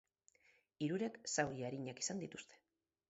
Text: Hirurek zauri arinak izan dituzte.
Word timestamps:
Hirurek 0.85 1.19
zauri 1.35 1.67
arinak 1.69 2.03
izan 2.05 2.25
dituzte. 2.25 2.63